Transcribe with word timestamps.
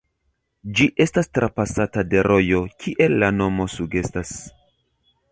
Ĝi 0.77 0.85
estas 1.03 1.27
trapasata 1.37 2.03
de 2.13 2.23
rojo, 2.27 2.61
kiel 2.85 3.17
la 3.25 3.29
nomo 3.41 3.67
sugestas. 3.75 4.33